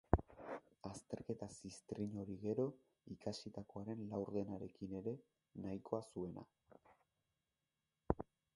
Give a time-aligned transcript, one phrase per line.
[0.89, 2.65] Azterketa ziztrin hori gero,
[3.17, 5.15] ikasitakoaren laurdenarekin ere
[5.67, 6.49] nahikoa zuena.